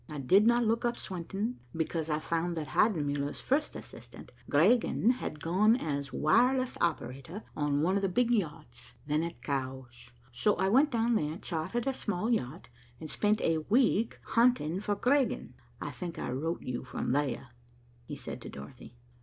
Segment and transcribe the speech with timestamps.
[0.09, 5.39] I did not look up Swenton because I found that Heidenmuller's first assistant, Griegen, had
[5.39, 10.11] gone as wireless operator on one of the big yachts then at Cowes.
[10.31, 12.67] So I went down there, chartered a small yacht,
[12.99, 15.53] and spent a week hunting for Griegen.
[15.79, 17.49] I think I wrote you from there,"
[18.07, 18.95] he said to Dorothy.